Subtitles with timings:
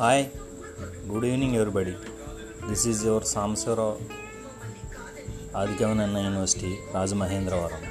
[0.00, 0.22] hi
[1.10, 1.92] good evening everybody
[2.68, 3.96] this is your Sambasivarao
[6.02, 7.82] అన్న university Rajamahendravaram